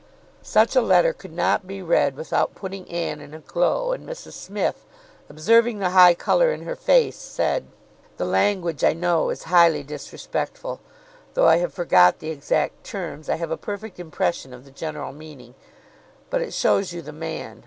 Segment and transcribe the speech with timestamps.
[0.41, 4.33] Such a letter could not be read without putting Anne in a glow; and Mrs
[4.33, 4.83] Smith,
[5.29, 7.67] observing the high colour in her face, said—
[8.17, 10.79] "The language, I know, is highly disrespectful.
[11.35, 15.13] Though I have forgot the exact terms, I have a perfect impression of the general
[15.13, 15.53] meaning.
[16.31, 17.59] But it shows you the man.